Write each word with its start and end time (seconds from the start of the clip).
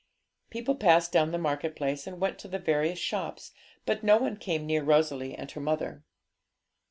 People 0.49 0.73
passed 0.73 1.11
down 1.11 1.29
the 1.29 1.37
market 1.37 1.75
place 1.75 2.07
and 2.07 2.19
went 2.19 2.39
to 2.39 2.47
the 2.47 2.57
various 2.57 2.97
shops, 2.97 3.51
but 3.85 4.01
no 4.03 4.17
one 4.17 4.35
came 4.35 4.65
near 4.65 4.81
Rosalie 4.83 5.35
and 5.35 5.51
her 5.51 5.61
mother. 5.61 6.03